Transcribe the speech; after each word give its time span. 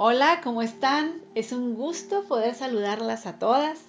Hola, 0.00 0.42
¿cómo 0.44 0.62
están? 0.62 1.20
Es 1.34 1.50
un 1.50 1.74
gusto 1.74 2.22
poder 2.28 2.54
saludarlas 2.54 3.26
a 3.26 3.40
todas. 3.40 3.80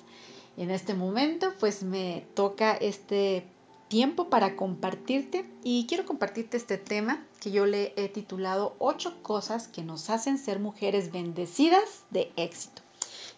En 0.58 0.72
este 0.72 0.96
momento, 0.96 1.54
pues 1.60 1.84
me 1.84 2.26
toca 2.34 2.76
este 2.76 3.46
tiempo 3.90 4.28
para 4.28 4.56
compartirte 4.56 5.48
y 5.64 5.86
quiero 5.86 6.08
compartirte 6.08 6.58
este 6.58 6.80
tema 6.80 7.24
que 7.40 7.52
yo 7.52 7.68
le 7.68 7.94
he 7.96 8.10
titulado 8.10 8.76
ocho 8.80 9.22
cosas 9.22 9.68
que 9.68 9.84
nos 9.84 10.10
hacen 10.10 10.40
ser 10.40 10.58
mujeres 10.58 11.12
bendecidas 11.12 12.06
de 12.10 12.32
éxito. 12.38 12.82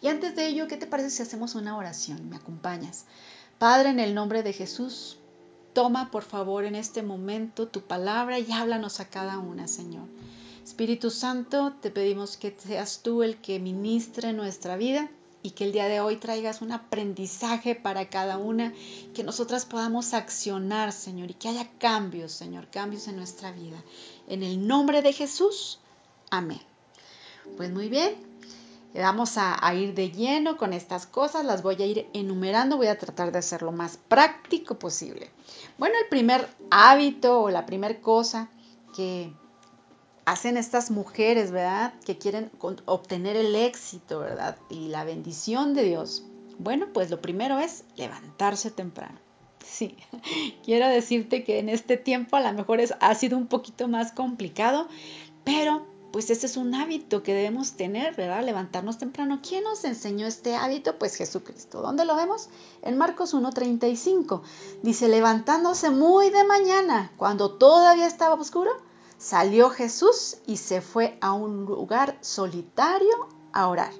Y 0.00 0.08
antes 0.08 0.34
de 0.34 0.46
ello, 0.46 0.66
¿qué 0.66 0.78
te 0.78 0.86
parece 0.86 1.10
si 1.10 1.22
hacemos 1.22 1.54
una 1.54 1.76
oración? 1.76 2.30
¿Me 2.30 2.36
acompañas? 2.36 3.04
Padre, 3.58 3.90
en 3.90 4.00
el 4.00 4.14
nombre 4.14 4.42
de 4.42 4.54
Jesús, 4.54 5.18
toma 5.74 6.10
por 6.10 6.22
favor 6.22 6.64
en 6.64 6.76
este 6.76 7.02
momento 7.02 7.68
tu 7.68 7.82
palabra 7.82 8.38
y 8.38 8.50
háblanos 8.50 8.98
a 8.98 9.10
cada 9.10 9.38
una, 9.40 9.68
Señor. 9.68 10.08
Espíritu 10.64 11.10
Santo, 11.10 11.74
te 11.80 11.90
pedimos 11.90 12.36
que 12.36 12.54
seas 12.56 13.00
tú 13.02 13.22
el 13.22 13.36
que 13.40 13.58
ministre 13.58 14.32
nuestra 14.32 14.76
vida 14.76 15.10
y 15.42 15.50
que 15.50 15.64
el 15.64 15.72
día 15.72 15.88
de 15.88 16.00
hoy 16.00 16.16
traigas 16.16 16.62
un 16.62 16.70
aprendizaje 16.70 17.74
para 17.74 18.08
cada 18.08 18.38
una, 18.38 18.72
que 19.12 19.24
nosotras 19.24 19.66
podamos 19.66 20.14
accionar, 20.14 20.92
Señor, 20.92 21.32
y 21.32 21.34
que 21.34 21.48
haya 21.48 21.68
cambios, 21.78 22.30
Señor, 22.30 22.68
cambios 22.68 23.08
en 23.08 23.16
nuestra 23.16 23.50
vida. 23.50 23.82
En 24.28 24.44
el 24.44 24.66
nombre 24.66 25.02
de 25.02 25.12
Jesús, 25.12 25.80
amén. 26.30 26.60
Pues 27.56 27.72
muy 27.72 27.88
bien, 27.88 28.14
vamos 28.94 29.32
a, 29.36 29.74
ir 29.74 29.94
de 29.94 30.12
lleno 30.12 30.56
con 30.56 30.72
estas 30.72 31.06
cosas, 31.06 31.44
las 31.44 31.64
voy 31.64 31.82
a 31.82 31.86
ir 31.86 32.06
enumerando, 32.12 32.76
voy 32.76 32.86
a 32.86 32.98
tratar 32.98 33.32
de 33.32 33.38
hacer 33.40 33.62
lo 33.62 33.72
más 33.72 33.96
práctico 33.96 34.78
posible. 34.78 35.28
Bueno, 35.76 35.96
el 36.00 36.08
primer 36.08 36.48
hábito 36.70 37.40
o 37.40 37.50
la 37.50 37.66
primera 37.66 38.00
cosa 38.00 38.48
que 38.94 39.32
hacen 40.24 40.56
estas 40.56 40.90
mujeres, 40.90 41.50
¿verdad? 41.50 41.94
Que 42.04 42.18
quieren 42.18 42.50
obtener 42.86 43.36
el 43.36 43.54
éxito, 43.54 44.20
¿verdad? 44.20 44.56
Y 44.70 44.88
la 44.88 45.04
bendición 45.04 45.74
de 45.74 45.84
Dios. 45.84 46.24
Bueno, 46.58 46.86
pues 46.92 47.10
lo 47.10 47.20
primero 47.20 47.58
es 47.58 47.84
levantarse 47.96 48.70
temprano. 48.70 49.18
Sí, 49.64 49.96
quiero 50.64 50.88
decirte 50.88 51.44
que 51.44 51.58
en 51.58 51.68
este 51.68 51.96
tiempo 51.96 52.36
a 52.36 52.40
lo 52.40 52.52
mejor 52.52 52.80
es, 52.80 52.94
ha 53.00 53.14
sido 53.14 53.36
un 53.36 53.46
poquito 53.46 53.88
más 53.88 54.12
complicado, 54.12 54.88
pero 55.44 55.86
pues 56.12 56.28
ese 56.28 56.44
es 56.44 56.58
un 56.58 56.74
hábito 56.74 57.22
que 57.22 57.32
debemos 57.32 57.72
tener, 57.72 58.14
¿verdad? 58.14 58.44
Levantarnos 58.44 58.98
temprano. 58.98 59.40
¿Quién 59.42 59.64
nos 59.64 59.82
enseñó 59.84 60.26
este 60.26 60.54
hábito? 60.54 60.98
Pues 60.98 61.16
Jesucristo. 61.16 61.80
¿Dónde 61.80 62.04
lo 62.04 62.14
vemos? 62.14 62.50
En 62.82 62.98
Marcos 62.98 63.34
1.35. 63.34 64.42
Dice, 64.82 65.08
levantándose 65.08 65.88
muy 65.88 66.28
de 66.28 66.44
mañana, 66.44 67.10
cuando 67.16 67.52
todavía 67.52 68.06
estaba 68.06 68.34
oscuro, 68.34 68.72
Salió 69.22 69.70
Jesús 69.70 70.38
y 70.46 70.56
se 70.56 70.80
fue 70.80 71.16
a 71.20 71.32
un 71.32 71.64
lugar 71.64 72.18
solitario 72.22 73.28
a 73.52 73.68
orar. 73.68 73.92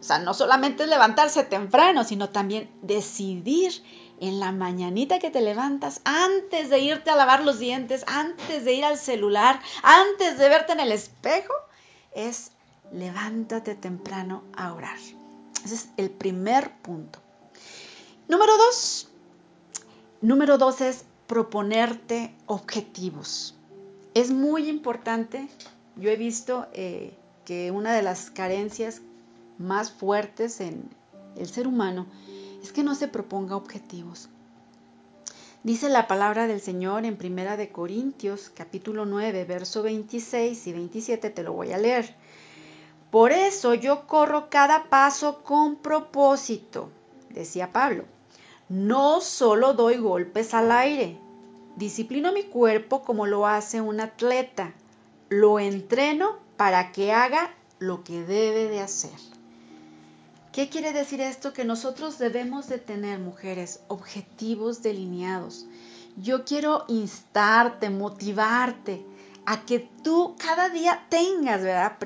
O 0.00 0.02
sea, 0.02 0.18
no 0.18 0.32
solamente 0.32 0.84
es 0.84 0.88
levantarse 0.88 1.44
temprano, 1.44 2.04
sino 2.04 2.30
también 2.30 2.70
decidir 2.80 3.82
en 4.18 4.40
la 4.40 4.50
mañanita 4.50 5.18
que 5.18 5.30
te 5.30 5.42
levantas, 5.42 6.00
antes 6.04 6.70
de 6.70 6.78
irte 6.78 7.10
a 7.10 7.16
lavar 7.16 7.44
los 7.44 7.58
dientes, 7.58 8.02
antes 8.06 8.64
de 8.64 8.72
ir 8.72 8.86
al 8.86 8.96
celular, 8.96 9.60
antes 9.82 10.38
de 10.38 10.48
verte 10.48 10.72
en 10.72 10.80
el 10.80 10.92
espejo, 10.92 11.52
es 12.14 12.52
levántate 12.92 13.74
temprano 13.74 14.42
a 14.56 14.72
orar. 14.72 14.98
Ese 15.66 15.74
es 15.74 15.88
el 15.98 16.08
primer 16.08 16.72
punto. 16.80 17.18
Número 18.26 18.56
dos. 18.56 19.10
Número 20.22 20.56
dos 20.56 20.80
es 20.80 21.04
proponerte 21.26 22.34
objetivos. 22.46 23.54
Es 24.14 24.30
muy 24.30 24.68
importante, 24.68 25.48
yo 25.96 26.10
he 26.10 26.16
visto 26.16 26.66
eh, 26.74 27.14
que 27.46 27.70
una 27.70 27.94
de 27.94 28.02
las 28.02 28.30
carencias 28.30 29.00
más 29.56 29.90
fuertes 29.90 30.60
en 30.60 30.90
el 31.36 31.46
ser 31.46 31.66
humano 31.66 32.06
es 32.62 32.72
que 32.72 32.82
no 32.82 32.94
se 32.94 33.08
proponga 33.08 33.56
objetivos. 33.56 34.28
Dice 35.62 35.88
la 35.88 36.08
palabra 36.08 36.46
del 36.46 36.60
Señor 36.60 37.06
en 37.06 37.16
Primera 37.16 37.56
de 37.56 37.70
Corintios, 37.70 38.50
capítulo 38.54 39.06
9, 39.06 39.44
verso 39.44 39.82
26 39.82 40.66
y 40.66 40.72
27, 40.72 41.30
te 41.30 41.42
lo 41.42 41.54
voy 41.54 41.72
a 41.72 41.78
leer. 41.78 42.14
Por 43.10 43.32
eso 43.32 43.72
yo 43.72 44.06
corro 44.06 44.50
cada 44.50 44.90
paso 44.90 45.42
con 45.42 45.76
propósito, 45.76 46.90
decía 47.30 47.72
Pablo. 47.72 48.04
No 48.68 49.22
solo 49.22 49.72
doy 49.72 49.96
golpes 49.96 50.52
al 50.52 50.70
aire, 50.70 51.18
Disciplino 51.76 52.32
mi 52.32 52.44
cuerpo 52.44 53.02
como 53.02 53.26
lo 53.26 53.46
hace 53.46 53.80
un 53.80 54.00
atleta. 54.00 54.72
Lo 55.28 55.58
entreno 55.58 56.38
para 56.56 56.92
que 56.92 57.12
haga 57.12 57.54
lo 57.78 58.04
que 58.04 58.22
debe 58.22 58.68
de 58.68 58.80
hacer. 58.80 59.18
¿Qué 60.52 60.68
quiere 60.68 60.92
decir 60.92 61.22
esto? 61.22 61.54
Que 61.54 61.64
nosotros 61.64 62.18
debemos 62.18 62.68
de 62.68 62.78
tener, 62.78 63.18
mujeres, 63.18 63.80
objetivos 63.88 64.82
delineados. 64.82 65.66
Yo 66.18 66.44
quiero 66.44 66.84
instarte, 66.88 67.88
motivarte 67.88 69.02
a 69.46 69.64
que 69.64 69.88
tú 70.04 70.36
cada 70.38 70.68
día 70.68 71.06
tengas, 71.08 71.62
¿verdad? 71.62 71.96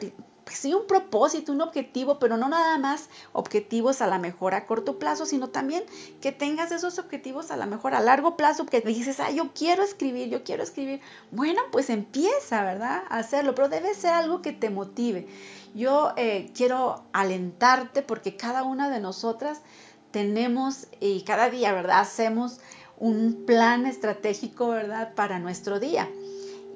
Pues 0.47 0.59
sí, 0.59 0.73
un 0.73 0.87
propósito, 0.87 1.51
un 1.51 1.61
objetivo, 1.61 2.21
pero 2.21 2.37
no 2.37 2.49
nada 2.49 2.79
más 2.79 3.09
objetivos 3.33 4.01
a 4.01 4.07
la 4.07 4.21
mejor 4.21 4.55
a 4.55 4.65
corto 4.65 4.97
plazo, 4.97 5.27
sino 5.27 5.49
también 5.49 5.83
que 6.21 6.31
tengas 6.31 6.71
esos 6.71 7.01
objetivos 7.01 7.51
a 7.51 7.57
la 7.57 7.67
mejor 7.67 7.95
a 7.95 8.01
largo 8.01 8.37
plazo, 8.37 8.65
que 8.65 8.81
dices, 8.81 9.19
ah, 9.19 9.33
yo 9.33 9.51
quiero 9.55 9.83
escribir, 9.83 10.29
yo 10.29 10.45
quiero 10.45 10.63
escribir. 10.63 11.01
Bueno, 11.33 11.61
pues 11.73 11.91
empieza, 11.91 12.63
¿verdad? 12.63 13.03
A 13.09 13.19
hacerlo, 13.19 13.57
pero 13.57 13.69
debe 13.69 13.93
ser 13.95 14.13
algo 14.13 14.41
que 14.41 14.53
te 14.53 14.71
motive. 14.71 15.27
Yo 15.75 16.13
eh, 16.17 16.53
quiero 16.55 17.03
alentarte 17.13 18.03
porque 18.03 18.37
cada 18.37 18.63
una 18.63 18.89
de 18.89 19.01
nosotras 19.01 19.63
tenemos 20.13 20.87
y 21.01 21.23
cada 21.23 21.51
día, 21.51 21.73
¿verdad? 21.73 21.99
Hacemos 21.99 22.61
un 22.99 23.47
plan 23.47 23.85
estratégico, 23.85 24.69
¿verdad? 24.69 25.13
Para 25.17 25.41
nuestro 25.41 25.81
día. 25.81 26.09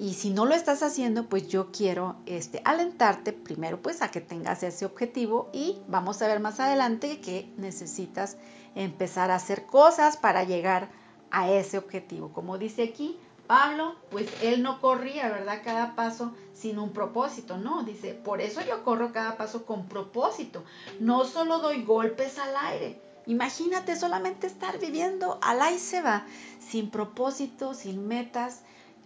Y 0.00 0.14
si 0.14 0.30
no 0.30 0.46
lo 0.46 0.54
estás 0.54 0.82
haciendo, 0.82 1.26
pues 1.26 1.48
yo 1.48 1.70
quiero 1.70 2.16
este, 2.24 2.62
alentarte 2.64 3.34
primero 3.34 3.82
pues 3.82 4.00
a 4.00 4.10
que 4.10 4.22
tengas 4.22 4.62
ese 4.62 4.86
objetivo 4.86 5.50
y 5.52 5.76
vamos 5.88 6.22
a 6.22 6.26
ver 6.26 6.40
más 6.40 6.58
adelante 6.58 7.20
que 7.20 7.52
necesitas 7.58 8.38
empezar 8.74 9.30
a 9.30 9.34
hacer 9.34 9.66
cosas 9.66 10.16
para 10.16 10.42
llegar 10.44 10.88
a 11.30 11.50
ese 11.50 11.76
objetivo. 11.76 12.32
Como 12.32 12.56
dice 12.56 12.84
aquí 12.84 13.18
Pablo, 13.46 13.94
pues 14.10 14.26
él 14.40 14.62
no 14.62 14.80
corría, 14.80 15.28
¿verdad? 15.28 15.60
Cada 15.62 15.94
paso 15.94 16.32
sin 16.54 16.78
un 16.78 16.94
propósito, 16.94 17.58
¿no? 17.58 17.82
Dice, 17.82 18.14
por 18.14 18.40
eso 18.40 18.62
yo 18.66 18.82
corro 18.84 19.12
cada 19.12 19.36
paso 19.36 19.66
con 19.66 19.84
propósito. 19.86 20.64
No 20.98 21.26
solo 21.26 21.58
doy 21.58 21.84
golpes 21.84 22.38
al 22.38 22.56
aire. 22.56 22.98
Imagínate 23.26 23.96
solamente 23.96 24.46
estar 24.46 24.78
viviendo 24.78 25.38
al 25.42 25.60
aire 25.60 25.78
se 25.78 26.00
va, 26.00 26.24
sin 26.58 26.90
propósito, 26.90 27.74
sin 27.74 28.08
metas, 28.08 28.62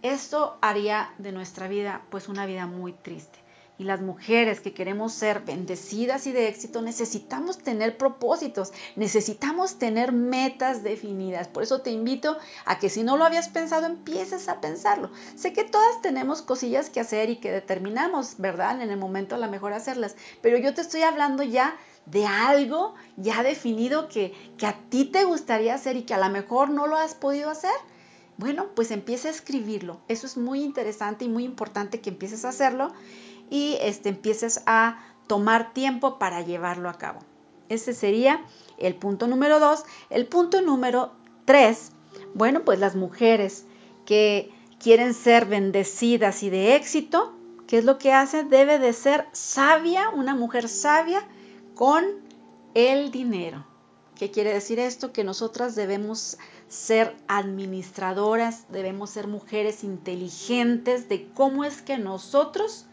esto 0.09 0.57
haría 0.61 1.13
de 1.17 1.31
nuestra 1.31 1.67
vida 1.67 2.03
pues 2.09 2.27
una 2.27 2.45
vida 2.45 2.65
muy 2.65 2.93
triste. 2.93 3.39
Y 3.77 3.83
las 3.83 3.99
mujeres 3.99 4.61
que 4.61 4.73
queremos 4.73 5.11
ser 5.11 5.41
bendecidas 5.41 6.27
y 6.27 6.31
de 6.31 6.47
éxito 6.47 6.81
necesitamos 6.81 7.57
tener 7.57 7.97
propósitos, 7.97 8.71
necesitamos 8.95 9.77
tener 9.79 10.13
metas 10.13 10.81
definidas. 10.81 11.49
Por 11.49 11.63
eso 11.63 11.81
te 11.81 11.91
invito 11.91 12.37
a 12.63 12.79
que 12.79 12.89
si 12.89 13.03
no 13.03 13.17
lo 13.17 13.25
habías 13.25 13.49
pensado, 13.49 13.85
empieces 13.85 14.47
a 14.47 14.61
pensarlo. 14.61 15.11
Sé 15.35 15.51
que 15.51 15.65
todas 15.65 16.01
tenemos 16.01 16.41
cosillas 16.41 16.89
que 16.89 17.01
hacer 17.01 17.29
y 17.29 17.35
que 17.37 17.51
determinamos, 17.51 18.35
¿verdad? 18.37 18.81
En 18.81 18.91
el 18.91 18.97
momento 18.97 19.35
a 19.35 19.39
lo 19.39 19.49
mejor 19.49 19.73
hacerlas. 19.73 20.15
Pero 20.41 20.57
yo 20.57 20.73
te 20.73 20.79
estoy 20.79 21.01
hablando 21.01 21.43
ya 21.43 21.75
de 22.05 22.25
algo 22.25 22.93
ya 23.17 23.43
definido 23.43 24.07
que, 24.07 24.33
que 24.57 24.67
a 24.67 24.79
ti 24.89 25.03
te 25.03 25.25
gustaría 25.25 25.73
hacer 25.73 25.97
y 25.97 26.03
que 26.03 26.13
a 26.13 26.19
lo 26.19 26.29
mejor 26.29 26.69
no 26.69 26.87
lo 26.87 26.95
has 26.95 27.13
podido 27.13 27.49
hacer. 27.49 27.75
Bueno, 28.37 28.67
pues 28.75 28.91
empieza 28.91 29.29
a 29.29 29.31
escribirlo. 29.31 29.99
Eso 30.07 30.27
es 30.27 30.37
muy 30.37 30.61
interesante 30.61 31.25
y 31.25 31.29
muy 31.29 31.45
importante 31.45 32.01
que 32.01 32.09
empieces 32.09 32.43
a 32.45 32.49
hacerlo 32.49 32.91
y 33.49 33.77
este, 33.81 34.09
empieces 34.09 34.61
a 34.65 34.99
tomar 35.27 35.73
tiempo 35.73 36.19
para 36.19 36.41
llevarlo 36.41 36.89
a 36.89 36.97
cabo. 36.97 37.19
Ese 37.69 37.93
sería 37.93 38.43
el 38.77 38.95
punto 38.95 39.27
número 39.27 39.59
dos. 39.59 39.83
El 40.09 40.27
punto 40.27 40.61
número 40.61 41.11
tres, 41.45 41.91
bueno, 42.33 42.63
pues 42.63 42.79
las 42.79 42.95
mujeres 42.95 43.65
que 44.05 44.51
quieren 44.79 45.13
ser 45.13 45.45
bendecidas 45.45 46.43
y 46.43 46.49
de 46.49 46.75
éxito, 46.75 47.33
¿qué 47.67 47.77
es 47.77 47.85
lo 47.85 47.97
que 47.97 48.11
hace? 48.11 48.43
Debe 48.43 48.79
de 48.79 48.93
ser 48.93 49.27
sabia, 49.31 50.09
una 50.09 50.35
mujer 50.35 50.69
sabia 50.69 51.27
con 51.73 52.05
el 52.73 53.11
dinero. 53.11 53.65
¿Qué 54.15 54.31
quiere 54.31 54.53
decir 54.53 54.79
esto? 54.79 55.11
Que 55.11 55.23
nosotras 55.23 55.75
debemos 55.75 56.37
ser 56.67 57.15
administradoras, 57.27 58.65
debemos 58.69 59.11
ser 59.11 59.27
mujeres 59.27 59.83
inteligentes 59.83 61.09
de 61.09 61.27
cómo 61.33 61.63
es 61.63 61.81
que 61.81 61.97
nosotros 61.97 62.85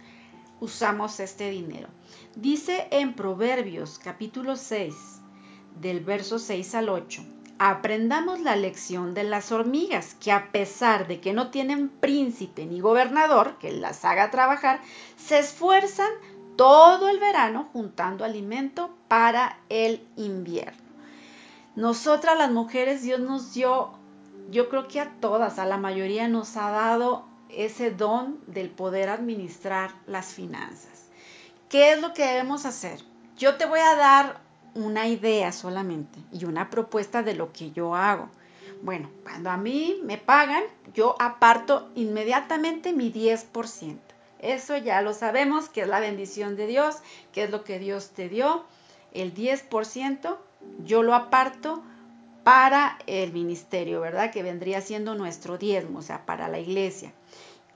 usamos 0.61 1.21
este 1.21 1.51
dinero. 1.51 1.89
Dice 2.37 2.87
en 2.91 3.15
Proverbios 3.15 3.99
capítulo 3.99 4.57
6, 4.57 4.95
del 5.81 6.01
verso 6.01 6.39
6 6.39 6.75
al 6.75 6.89
8, 6.89 7.23
aprendamos 7.59 8.41
la 8.41 8.57
lección 8.57 9.15
de 9.15 9.25
las 9.25 9.53
hormigas, 9.53 10.15
que 10.15 10.33
a 10.33 10.53
pesar 10.53 11.07
de 11.07 11.21
que 11.21 11.33
no 11.33 11.51
tienen 11.51 11.89
príncipe 11.89 12.67
ni 12.67 12.81
gobernador 12.81 13.59
que 13.59 13.73
las 13.73 14.05
haga 14.05 14.31
trabajar, 14.31 14.81
se 15.17 15.39
esfuerzan 15.39 16.11
todo 16.57 17.09
el 17.09 17.19
verano 17.19 17.69
juntando 17.73 18.25
alimento 18.25 18.95
para 19.09 19.59
el 19.69 20.07
invierno. 20.17 20.82
Nosotras 21.75 22.37
las 22.37 22.51
mujeres, 22.51 23.03
Dios 23.03 23.21
nos 23.21 23.55
dio, 23.55 23.93
yo 24.51 24.69
creo 24.69 24.89
que 24.89 25.01
a 25.01 25.11
todas, 25.21 25.59
a 25.59 25.65
la 25.65 25.79
mayoría 25.79 26.29
nos 26.29 26.57
ha 26.57 26.71
dado 26.71 27.25
ese 27.49 27.91
don 27.91 28.41
del 28.47 28.69
poder 28.69 29.09
administrar 29.09 29.93
las 30.07 30.35
finanzas. 30.35 31.07
¿Qué 31.71 31.93
es 31.93 32.01
lo 32.01 32.13
que 32.13 32.27
debemos 32.27 32.67
hacer? 32.67 33.01
Yo 33.39 33.57
te 33.57 33.65
voy 33.65 33.81
a 33.81 33.95
dar 33.97 34.41
una 34.75 35.09
idea 35.09 35.53
solamente 35.53 36.19
y 36.31 36.45
una 36.45 36.69
propuesta 36.69 37.23
de 37.23 37.35
lo 37.35 37.53
que 37.53 37.71
yo 37.71 37.95
hago. 37.95 38.29
Bueno, 38.83 39.11
cuando 39.23 39.51
a 39.51 39.57
mí 39.57 40.01
me 40.03 40.19
pagan, 40.19 40.65
yo 40.93 41.17
aparto 41.19 41.91
inmediatamente 41.95 42.93
mi 42.93 43.13
10%. 43.13 43.99
Eso 44.41 44.77
ya 44.77 45.01
lo 45.01 45.15
sabemos, 45.15 45.69
que 45.69 45.83
es 45.83 45.89
la 45.89 46.01
bendición 46.01 46.57
de 46.57 46.67
Dios, 46.67 46.97
que 47.33 47.45
es 47.45 47.51
lo 47.51 47.65
que 47.65 47.79
Dios 47.79 48.11
te 48.11 48.29
dio. 48.29 48.65
El 49.13 49.35
10% 49.35 50.37
yo 50.85 51.03
lo 51.03 51.15
aparto 51.15 51.83
para 52.45 52.99
el 53.07 53.33
ministerio, 53.33 54.01
¿verdad? 54.01 54.31
Que 54.31 54.43
vendría 54.43 54.81
siendo 54.81 55.15
nuestro 55.15 55.59
diezmo, 55.59 56.01
o 56.01 56.03
sea, 56.03 56.27
para 56.27 56.49
la 56.49 56.59
iglesia. 56.59 57.13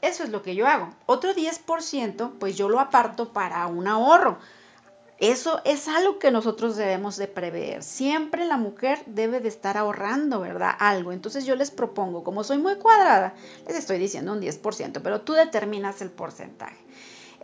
Eso 0.02 0.24
es 0.24 0.30
lo 0.30 0.42
que 0.42 0.54
yo 0.54 0.66
hago. 0.66 0.90
Otro 1.06 1.34
10%, 1.34 2.32
pues 2.38 2.56
yo 2.56 2.68
lo 2.68 2.80
aparto 2.80 3.32
para 3.32 3.66
un 3.66 3.86
ahorro. 3.86 4.38
Eso 5.18 5.62
es 5.64 5.88
algo 5.88 6.18
que 6.18 6.30
nosotros 6.30 6.76
debemos 6.76 7.16
de 7.16 7.26
prever. 7.26 7.82
Siempre 7.82 8.44
la 8.44 8.58
mujer 8.58 9.02
debe 9.06 9.40
de 9.40 9.48
estar 9.48 9.78
ahorrando, 9.78 10.40
¿verdad? 10.40 10.74
Algo. 10.78 11.12
Entonces 11.12 11.46
yo 11.46 11.56
les 11.56 11.70
propongo, 11.70 12.22
como 12.22 12.44
soy 12.44 12.58
muy 12.58 12.76
cuadrada, 12.76 13.32
les 13.66 13.76
estoy 13.76 13.98
diciendo 13.98 14.32
un 14.32 14.42
10%, 14.42 15.00
pero 15.02 15.22
tú 15.22 15.32
determinas 15.32 16.02
el 16.02 16.10
porcentaje. 16.10 16.76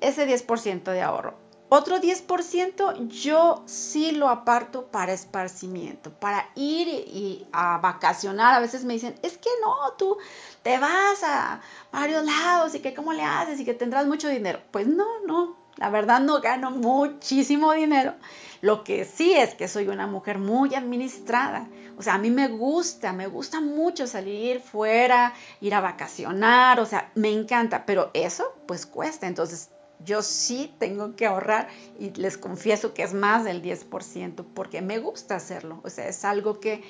Ese 0.02 0.26
10% 0.28 0.82
de 0.92 1.00
ahorro. 1.00 1.34
Otro 1.74 2.02
10% 2.02 3.08
yo 3.08 3.62
sí 3.64 4.12
lo 4.12 4.28
aparto 4.28 4.88
para 4.88 5.14
esparcimiento, 5.14 6.10
para 6.12 6.50
ir 6.54 6.86
y 6.86 7.46
a 7.50 7.78
vacacionar. 7.78 8.52
A 8.52 8.60
veces 8.60 8.84
me 8.84 8.92
dicen, 8.92 9.14
es 9.22 9.38
que 9.38 9.48
no, 9.62 9.74
tú 9.96 10.18
te 10.62 10.76
vas 10.76 11.22
a 11.24 11.62
varios 11.90 12.26
lados 12.26 12.74
y 12.74 12.80
que 12.80 12.92
cómo 12.92 13.14
le 13.14 13.22
haces 13.22 13.58
y 13.58 13.64
que 13.64 13.72
tendrás 13.72 14.06
mucho 14.06 14.28
dinero. 14.28 14.60
Pues 14.70 14.86
no, 14.86 15.06
no, 15.26 15.56
la 15.76 15.88
verdad 15.88 16.20
no 16.20 16.42
gano 16.42 16.72
muchísimo 16.72 17.72
dinero. 17.72 18.16
Lo 18.60 18.84
que 18.84 19.06
sí 19.06 19.32
es 19.32 19.54
que 19.54 19.66
soy 19.66 19.88
una 19.88 20.06
mujer 20.06 20.36
muy 20.36 20.74
administrada. 20.74 21.68
O 21.96 22.02
sea, 22.02 22.16
a 22.16 22.18
mí 22.18 22.30
me 22.30 22.48
gusta, 22.48 23.14
me 23.14 23.28
gusta 23.28 23.62
mucho 23.62 24.06
salir 24.06 24.60
fuera, 24.60 25.32
ir 25.62 25.74
a 25.74 25.80
vacacionar, 25.80 26.80
o 26.80 26.84
sea, 26.84 27.10
me 27.14 27.30
encanta, 27.32 27.86
pero 27.86 28.10
eso 28.12 28.44
pues 28.66 28.84
cuesta. 28.84 29.26
Entonces 29.26 29.70
yo 30.04 30.22
sí 30.22 30.72
tengo 30.78 31.14
que 31.16 31.26
ahorrar 31.26 31.68
y 31.98 32.10
les 32.10 32.38
confieso 32.38 32.94
que 32.94 33.02
es 33.02 33.14
más 33.14 33.44
del 33.44 33.62
10% 33.62 34.44
porque 34.54 34.82
me 34.82 34.98
gusta 34.98 35.36
hacerlo. 35.36 35.80
O 35.84 35.90
sea, 35.90 36.08
es 36.08 36.24
algo 36.24 36.60
que 36.60 36.82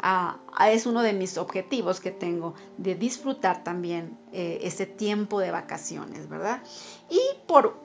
ah, 0.00 0.38
es 0.70 0.86
uno 0.86 1.02
de 1.02 1.12
mis 1.12 1.38
objetivos 1.38 2.00
que 2.00 2.10
tengo 2.10 2.54
de 2.78 2.94
disfrutar 2.94 3.64
también 3.64 4.16
eh, 4.32 4.60
ese 4.62 4.86
tiempo 4.86 5.40
de 5.40 5.50
vacaciones, 5.50 6.28
¿verdad? 6.28 6.62
Y 7.10 7.20
por 7.46 7.76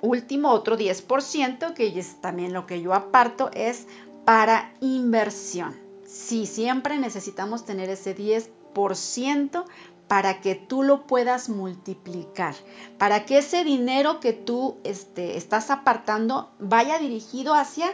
último, 0.00 0.50
otro 0.50 0.78
10% 0.78 1.74
que 1.74 1.98
es 1.98 2.20
también 2.20 2.52
lo 2.52 2.66
que 2.66 2.80
yo 2.80 2.94
aparto 2.94 3.50
es 3.52 3.86
para 4.24 4.72
inversión. 4.80 5.76
Sí, 6.06 6.46
siempre 6.46 6.98
necesitamos 6.98 7.64
tener 7.64 7.90
ese 7.90 8.16
10% 8.16 9.64
para 10.08 10.40
que 10.40 10.54
tú 10.54 10.82
lo 10.82 11.06
puedas 11.06 11.48
multiplicar, 11.48 12.54
para 12.98 13.26
que 13.26 13.38
ese 13.38 13.62
dinero 13.62 14.20
que 14.20 14.32
tú 14.32 14.78
este, 14.82 15.36
estás 15.36 15.70
apartando 15.70 16.50
vaya 16.58 16.98
dirigido 16.98 17.54
hacia 17.54 17.92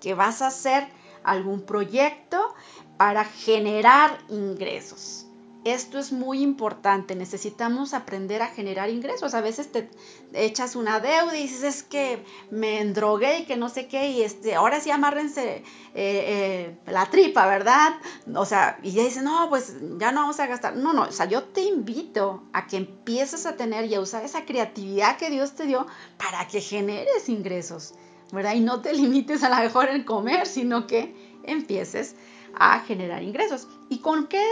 que 0.00 0.14
vas 0.14 0.42
a 0.42 0.48
hacer 0.48 0.86
algún 1.24 1.62
proyecto 1.62 2.54
para 2.98 3.24
generar 3.24 4.18
ingresos. 4.28 5.26
Esto 5.64 5.98
es 5.98 6.12
muy 6.12 6.42
importante, 6.42 7.16
necesitamos 7.16 7.94
aprender 7.94 8.42
a 8.42 8.48
generar 8.48 8.90
ingresos. 8.90 9.32
A 9.32 9.40
veces 9.40 9.72
te 9.72 9.88
echas 10.34 10.76
una 10.76 11.00
deuda 11.00 11.34
y 11.38 11.42
dices, 11.42 11.62
es 11.62 11.82
que 11.82 12.22
me 12.50 12.82
endrogué 12.82 13.38
y 13.38 13.44
que 13.46 13.56
no 13.56 13.70
sé 13.70 13.88
qué, 13.88 14.10
y 14.10 14.22
este, 14.22 14.54
ahora 14.54 14.80
sí 14.80 14.90
amárrense 14.90 15.56
eh, 15.56 15.64
eh, 15.94 16.78
la 16.86 17.06
tripa, 17.06 17.46
¿verdad? 17.46 17.94
O 18.34 18.44
sea, 18.44 18.78
y 18.82 18.92
ya 18.92 19.04
dices, 19.04 19.22
no, 19.22 19.48
pues 19.48 19.74
ya 19.98 20.12
no 20.12 20.20
vamos 20.20 20.38
a 20.38 20.46
gastar. 20.46 20.76
No, 20.76 20.92
no, 20.92 21.04
o 21.04 21.12
sea, 21.12 21.24
yo 21.24 21.44
te 21.44 21.62
invito 21.62 22.42
a 22.52 22.66
que 22.66 22.76
empieces 22.76 23.46
a 23.46 23.56
tener 23.56 23.86
y 23.86 23.94
a 23.94 24.00
usar 24.00 24.22
esa 24.22 24.44
creatividad 24.44 25.16
que 25.16 25.30
Dios 25.30 25.52
te 25.52 25.64
dio 25.64 25.86
para 26.18 26.46
que 26.46 26.60
generes 26.60 27.30
ingresos, 27.30 27.94
¿verdad? 28.32 28.52
Y 28.54 28.60
no 28.60 28.82
te 28.82 28.92
limites 28.92 29.42
a 29.42 29.48
lo 29.48 29.56
mejor 29.56 29.88
en 29.88 30.04
comer, 30.04 30.46
sino 30.46 30.86
que 30.86 31.40
empieces 31.44 32.16
a 32.54 32.80
generar 32.80 33.22
ingresos. 33.22 33.66
¿Y 33.88 34.00
con 34.00 34.26
qué 34.26 34.42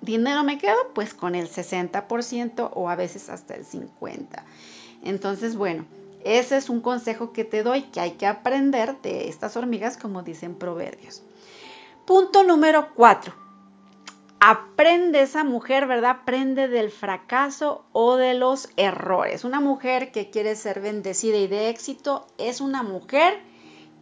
dinero 0.00 0.44
me 0.44 0.58
quedo? 0.58 0.92
Pues 0.94 1.14
con 1.14 1.34
el 1.34 1.48
60% 1.48 2.70
o 2.74 2.88
a 2.88 2.96
veces 2.96 3.28
hasta 3.28 3.54
el 3.54 3.64
50%. 3.64 4.26
Entonces, 5.02 5.56
bueno, 5.56 5.86
ese 6.24 6.56
es 6.56 6.68
un 6.68 6.80
consejo 6.80 7.32
que 7.32 7.44
te 7.44 7.62
doy 7.62 7.82
que 7.82 8.00
hay 8.00 8.12
que 8.12 8.26
aprender 8.26 9.00
de 9.00 9.28
estas 9.28 9.56
hormigas 9.56 9.96
como 9.96 10.22
dicen 10.22 10.54
proverbios. 10.54 11.22
Punto 12.06 12.42
número 12.44 12.88
4. 12.94 13.32
Aprende 14.40 15.22
esa 15.22 15.44
mujer, 15.44 15.86
¿verdad? 15.86 16.10
Aprende 16.22 16.68
del 16.68 16.90
fracaso 16.90 17.84
o 17.92 18.16
de 18.16 18.34
los 18.34 18.70
errores. 18.76 19.44
Una 19.44 19.60
mujer 19.60 20.12
que 20.12 20.30
quiere 20.30 20.56
ser 20.56 20.80
bendecida 20.80 21.36
y 21.36 21.46
de 21.46 21.68
éxito 21.68 22.26
es 22.38 22.60
una 22.60 22.82
mujer 22.82 23.38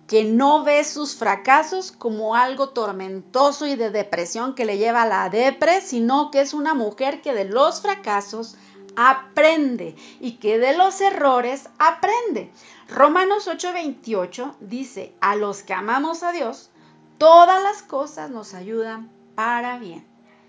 que 0.09 0.25
no 0.25 0.65
ve 0.65 0.85
sus 0.85 1.15
fracasos 1.15 1.93
como 1.93 2.35
algo 2.35 2.71
tormentoso 2.71 3.67
y 3.67 3.77
de 3.77 3.91
depresión 3.91 4.55
que 4.55 4.65
le 4.65 4.79
lleva 4.79 5.03
a 5.03 5.07
la 5.07 5.29
depre, 5.29 5.83
sino 5.83 6.31
que 6.31 6.41
es 6.41 6.55
una 6.55 6.73
mujer 6.73 7.21
que 7.21 7.35
de 7.35 7.45
los 7.45 7.83
fracasos 7.83 8.57
aprende 8.97 9.95
y 10.19 10.39
que 10.39 10.59
de 10.59 10.75
los 10.77 11.03
errores 11.03 11.69
aprende. 11.79 12.51
Romanos 12.89 13.49
8:28 13.49 14.55
dice, 14.61 15.15
a 15.21 15.37
los 15.37 15.63
que 15.63 15.75
amamos 15.75 16.23
a 16.23 16.33
Dios, 16.33 16.71
todas 17.19 17.63
las 17.63 17.83
cosas 17.83 18.31
nos 18.31 18.55
ayudan 18.55 19.11
para 19.35 19.79
bien. 19.79 20.07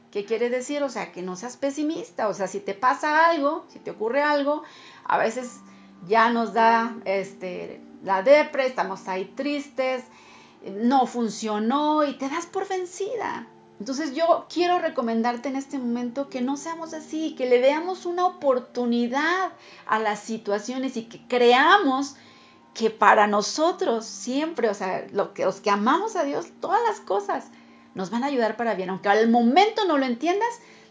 ¿Qué 0.09 0.23
quiere 0.23 0.49
decir? 0.49 0.83
O 0.83 0.89
sea, 0.89 1.11
que 1.11 1.21
no 1.21 1.35
seas 1.35 1.57
pesimista, 1.57 2.29
o 2.29 2.33
sea, 2.33 2.47
si 2.47 2.61
te 2.61 2.75
pasa 2.75 3.27
algo, 3.27 3.65
si 3.67 3.79
te 3.79 3.91
ocurre 3.91 4.23
algo, 4.23 4.63
a 5.03 5.17
veces 5.17 5.59
ya 6.07 6.29
nos 6.29 6.53
da 6.53 6.95
este 7.03 7.81
la 8.03 8.23
depre, 8.23 8.65
estamos 8.65 9.07
ahí 9.07 9.25
tristes, 9.35 10.03
no 10.65 11.05
funcionó 11.07 12.03
y 12.03 12.17
te 12.17 12.29
das 12.29 12.45
por 12.45 12.67
vencida. 12.67 13.47
Entonces 13.79 14.13
yo 14.13 14.45
quiero 14.53 14.79
recomendarte 14.79 15.47
en 15.47 15.55
este 15.55 15.79
momento 15.79 16.29
que 16.29 16.41
no 16.41 16.57
seamos 16.57 16.93
así, 16.93 17.33
que 17.35 17.49
le 17.49 17.61
veamos 17.61 18.05
una 18.05 18.25
oportunidad 18.25 19.53
a 19.85 19.99
las 19.99 20.19
situaciones 20.19 20.97
y 20.97 21.03
que 21.03 21.25
creamos 21.27 22.15
que 22.73 22.89
para 22.89 23.27
nosotros 23.27 24.05
siempre, 24.05 24.69
o 24.69 24.73
sea, 24.73 25.07
lo 25.11 25.33
que, 25.33 25.45
los 25.45 25.61
que 25.61 25.69
amamos 25.69 26.17
a 26.17 26.23
Dios, 26.23 26.47
todas 26.59 26.81
las 26.87 26.99
cosas 26.99 27.45
nos 27.95 28.09
van 28.09 28.23
a 28.23 28.27
ayudar 28.27 28.57
para 28.57 28.75
bien. 28.75 28.89
Aunque 28.89 29.09
al 29.09 29.29
momento 29.29 29.85
no 29.85 29.97
lo 29.97 30.05
entiendas, 30.05 30.49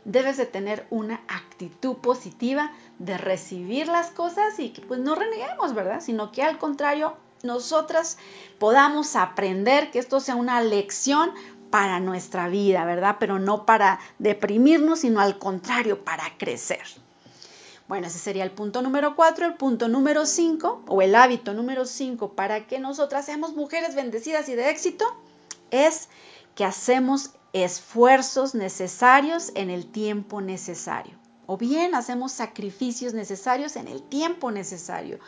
debes 0.09 0.39
de 0.39 0.47
tener 0.47 0.87
una 0.89 1.21
actitud 1.29 1.97
positiva 1.97 2.73
de 2.99 3.19
recibir 3.19 3.89
las 3.89 4.11
cosas 4.11 4.59
y 4.59 4.71
que 4.71 4.81
pues 4.81 4.99
no 5.01 5.15
reneguemos, 5.15 5.75
¿verdad? 5.75 6.01
Sino 6.01 6.33
que 6.33 6.43
al 6.43 6.59
contrario, 6.59 7.15
nosotras 7.43 8.17
podamos 8.59 9.17
aprender 9.17 9.91
que 9.91 9.99
esto 9.99 10.19
sea 10.19 10.35
una 10.35 10.63
lección 10.63 11.31
para 11.71 12.01
nuestra 12.01 12.49
vida, 12.49 12.87
¿verdad? 12.87 13.17
Pero 13.21 13.39
no 13.39 13.67
para 13.67 14.01
deprimirnos, 14.19 15.01
sino 15.01 15.21
al 15.21 15.39
contrario, 15.39 16.03
para 16.05 16.25
crecer. 16.39 16.83
Bueno, 17.87 18.07
ese 18.07 18.19
sería 18.19 18.45
el 18.45 18.51
punto 18.51 18.81
número 18.81 19.15
cuatro. 19.15 19.45
El 19.45 19.55
punto 19.55 19.89
número 19.89 20.25
cinco, 20.25 20.83
o 20.89 21.03
el 21.03 21.15
hábito 21.15 21.53
número 21.53 21.85
cinco, 21.85 22.33
para 22.33 22.67
que 22.67 22.79
nosotras 22.79 23.27
seamos 23.27 23.55
mujeres 23.55 23.95
bendecidas 23.95 24.49
y 24.49 24.55
de 24.55 24.71
éxito, 24.71 25.05
es 25.71 26.09
que 26.55 26.65
hacemos 26.65 27.33
esfuerzos 27.53 28.55
necesarios 28.55 29.53
en 29.55 29.71
el 29.71 29.87
tiempo 29.87 30.41
necesario. 30.41 31.15
O 31.47 31.57
bien 31.57 31.95
hacemos 31.95 32.33
sacrificios 32.33 33.15
necesarios 33.15 33.77
en 33.77 33.89
el 33.89 34.03
tiempo 34.03 34.51
necesario. 34.51 35.19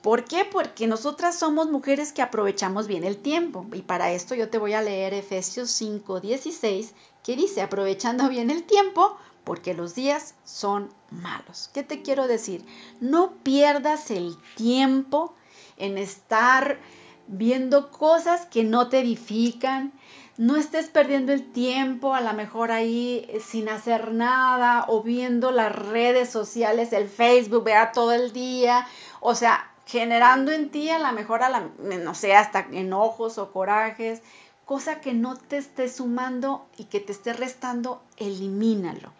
¿Por 0.00 0.24
qué? 0.24 0.46
Porque 0.46 0.86
nosotras 0.86 1.38
somos 1.38 1.70
mujeres 1.70 2.12
que 2.12 2.22
aprovechamos 2.22 2.86
bien 2.86 3.04
el 3.04 3.18
tiempo. 3.18 3.66
Y 3.74 3.82
para 3.82 4.10
esto 4.12 4.34
yo 4.34 4.48
te 4.48 4.56
voy 4.56 4.72
a 4.72 4.80
leer 4.80 5.12
Efesios 5.12 5.70
5, 5.72 6.20
16, 6.20 6.94
que 7.22 7.36
dice, 7.36 7.60
aprovechando 7.60 8.26
bien 8.30 8.50
el 8.50 8.64
tiempo, 8.64 9.18
porque 9.44 9.74
los 9.74 9.94
días 9.94 10.34
son 10.44 10.88
malos. 11.10 11.68
¿Qué 11.74 11.82
te 11.82 12.00
quiero 12.00 12.26
decir? 12.26 12.64
No 13.00 13.34
pierdas 13.42 14.10
el 14.10 14.34
tiempo 14.56 15.34
en 15.76 15.98
estar 15.98 16.78
viendo 17.26 17.90
cosas 17.90 18.46
que 18.46 18.64
no 18.64 18.88
te 18.88 19.00
edifican, 19.00 19.92
no 20.38 20.56
estés 20.56 20.88
perdiendo 20.88 21.32
el 21.32 21.50
tiempo 21.50 22.14
a 22.14 22.20
lo 22.20 22.32
mejor 22.34 22.70
ahí 22.70 23.26
eh, 23.28 23.40
sin 23.40 23.68
hacer 23.68 24.12
nada 24.12 24.84
o 24.88 25.02
viendo 25.02 25.50
las 25.50 25.74
redes 25.74 26.28
sociales, 26.28 26.92
el 26.92 27.08
Facebook, 27.08 27.64
vea 27.64 27.92
todo 27.92 28.12
el 28.12 28.32
día. 28.32 28.86
O 29.20 29.34
sea, 29.34 29.70
generando 29.86 30.52
en 30.52 30.70
ti 30.70 30.90
a 30.90 30.98
lo 30.98 31.10
mejor, 31.12 31.42
a 31.42 31.48
la, 31.48 31.70
no 31.78 32.14
sé, 32.14 32.34
hasta 32.34 32.66
enojos 32.72 33.38
o 33.38 33.52
corajes, 33.52 34.20
cosa 34.64 35.00
que 35.00 35.14
no 35.14 35.36
te 35.36 35.56
esté 35.58 35.88
sumando 35.88 36.66
y 36.76 36.84
que 36.84 37.00
te 37.00 37.12
esté 37.12 37.32
restando, 37.32 38.02
elimínalo. 38.16 39.12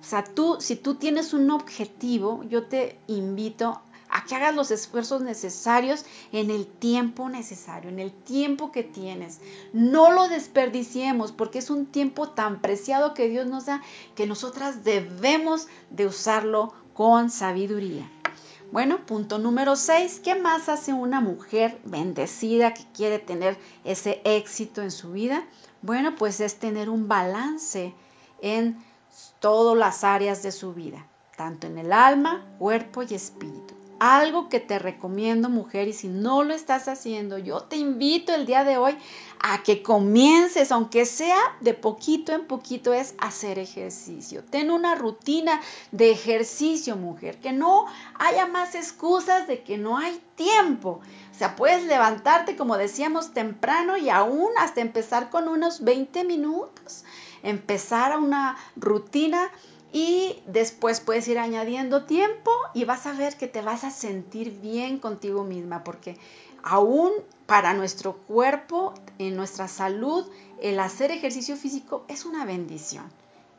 O 0.00 0.04
sea, 0.04 0.24
tú, 0.24 0.58
si 0.60 0.76
tú 0.76 0.94
tienes 0.94 1.34
un 1.34 1.50
objetivo, 1.50 2.42
yo 2.44 2.64
te 2.64 2.98
invito 3.06 3.80
a 4.10 4.24
que 4.24 4.34
hagas 4.34 4.54
los 4.54 4.70
esfuerzos 4.70 5.22
necesarios 5.22 6.04
en 6.32 6.50
el 6.50 6.66
tiempo 6.66 7.28
necesario, 7.28 7.90
en 7.90 7.98
el 7.98 8.12
tiempo 8.12 8.72
que 8.72 8.82
tienes. 8.82 9.40
No 9.72 10.10
lo 10.10 10.28
desperdiciemos 10.28 11.32
porque 11.32 11.58
es 11.58 11.70
un 11.70 11.86
tiempo 11.86 12.30
tan 12.30 12.60
preciado 12.60 13.14
que 13.14 13.28
Dios 13.28 13.46
nos 13.46 13.66
da 13.66 13.82
que 14.14 14.26
nosotras 14.26 14.84
debemos 14.84 15.68
de 15.90 16.06
usarlo 16.06 16.72
con 16.94 17.30
sabiduría. 17.30 18.10
Bueno, 18.72 19.04
punto 19.04 19.38
número 19.38 19.74
6. 19.74 20.20
¿Qué 20.22 20.36
más 20.36 20.68
hace 20.68 20.92
una 20.92 21.20
mujer 21.20 21.80
bendecida 21.84 22.72
que 22.72 22.84
quiere 22.94 23.18
tener 23.18 23.58
ese 23.84 24.20
éxito 24.24 24.82
en 24.82 24.92
su 24.92 25.10
vida? 25.10 25.44
Bueno, 25.82 26.14
pues 26.14 26.40
es 26.40 26.56
tener 26.56 26.88
un 26.88 27.08
balance 27.08 27.94
en 28.42 28.78
todas 29.40 29.76
las 29.76 30.04
áreas 30.04 30.42
de 30.42 30.52
su 30.52 30.72
vida, 30.72 31.04
tanto 31.36 31.66
en 31.66 31.78
el 31.78 31.92
alma, 31.92 32.46
cuerpo 32.58 33.02
y 33.02 33.14
espíritu 33.14 33.79
algo 34.00 34.48
que 34.48 34.60
te 34.60 34.78
recomiendo, 34.78 35.50
mujer, 35.50 35.86
y 35.86 35.92
si 35.92 36.08
no 36.08 36.42
lo 36.42 36.54
estás 36.54 36.88
haciendo, 36.88 37.36
yo 37.36 37.60
te 37.60 37.76
invito 37.76 38.34
el 38.34 38.46
día 38.46 38.64
de 38.64 38.78
hoy 38.78 38.96
a 39.38 39.62
que 39.62 39.82
comiences, 39.82 40.72
aunque 40.72 41.04
sea 41.04 41.38
de 41.60 41.74
poquito 41.74 42.32
en 42.32 42.46
poquito, 42.46 42.94
es 42.94 43.14
hacer 43.18 43.58
ejercicio. 43.58 44.42
Ten 44.42 44.70
una 44.70 44.94
rutina 44.94 45.60
de 45.92 46.10
ejercicio, 46.10 46.96
mujer, 46.96 47.38
que 47.40 47.52
no 47.52 47.86
haya 48.18 48.46
más 48.46 48.74
excusas 48.74 49.46
de 49.46 49.62
que 49.62 49.76
no 49.76 49.98
hay 49.98 50.18
tiempo. 50.34 51.00
O 51.34 51.38
sea, 51.38 51.54
puedes 51.54 51.84
levantarte, 51.84 52.56
como 52.56 52.78
decíamos, 52.78 53.34
temprano 53.34 53.98
y 53.98 54.08
aún 54.08 54.48
hasta 54.58 54.80
empezar 54.80 55.28
con 55.28 55.46
unos 55.46 55.84
20 55.84 56.24
minutos, 56.24 57.04
empezar 57.42 58.12
a 58.12 58.18
una 58.18 58.56
rutina 58.76 59.50
y 59.92 60.42
después 60.46 61.00
puedes 61.00 61.26
ir 61.28 61.38
añadiendo 61.38 62.04
tiempo 62.04 62.50
y 62.74 62.84
vas 62.84 63.06
a 63.06 63.12
ver 63.12 63.36
que 63.36 63.48
te 63.48 63.62
vas 63.62 63.84
a 63.84 63.90
sentir 63.90 64.60
bien 64.60 64.98
contigo 64.98 65.44
misma, 65.44 65.84
porque 65.84 66.16
aún 66.62 67.12
para 67.46 67.74
nuestro 67.74 68.16
cuerpo, 68.16 68.94
en 69.18 69.36
nuestra 69.36 69.66
salud, 69.68 70.26
el 70.60 70.78
hacer 70.78 71.10
ejercicio 71.10 71.56
físico 71.56 72.04
es 72.08 72.24
una 72.24 72.44
bendición 72.44 73.04